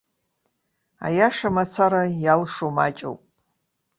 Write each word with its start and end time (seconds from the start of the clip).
Аиаша 1.05 1.49
мацара 1.55 2.03
иалшо 2.23 2.67
маҷуп. 2.75 3.21